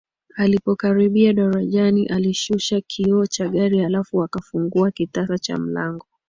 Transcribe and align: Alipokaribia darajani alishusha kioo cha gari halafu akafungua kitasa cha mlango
Alipokaribia 0.37 1.33
darajani 1.33 2.05
alishusha 2.07 2.81
kioo 2.87 3.25
cha 3.25 3.47
gari 3.49 3.79
halafu 3.79 4.23
akafungua 4.23 4.91
kitasa 4.91 5.37
cha 5.37 5.57
mlango 5.57 6.05